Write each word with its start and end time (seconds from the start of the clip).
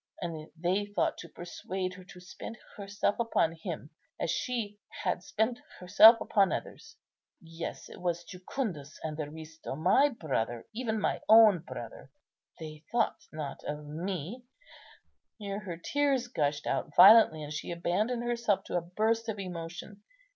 And 0.19 0.49
they 0.57 0.87
thought 0.87 1.19
to 1.19 1.29
persuade 1.29 1.93
her 1.93 2.03
to 2.05 2.19
spend 2.19 2.57
herself 2.75 3.19
upon 3.19 3.51
him, 3.51 3.91
as 4.19 4.31
she 4.31 4.79
had 5.03 5.21
spent 5.21 5.59
herself 5.77 6.19
upon 6.19 6.51
others. 6.51 6.95
Yes, 7.39 7.87
it 7.87 8.01
was 8.01 8.23
Jucundus 8.23 8.99
and 9.03 9.19
Aristo—my 9.19 10.09
brother, 10.09 10.65
even 10.73 10.99
my 10.99 11.21
own 11.29 11.59
brother. 11.59 12.09
They 12.59 12.83
thought 12.91 13.27
not 13.31 13.63
of 13.63 13.85
me." 13.85 14.43
Here 15.37 15.59
her 15.59 15.77
tears 15.77 16.27
gushed 16.29 16.65
out 16.65 16.95
violently, 16.95 17.43
and 17.43 17.53
she 17.53 17.69
abandoned 17.69 18.23
herself 18.23 18.63
to 18.63 18.77
a 18.77 18.81
burst 18.81 19.29
of 19.29 19.37
emotion. 19.37 20.01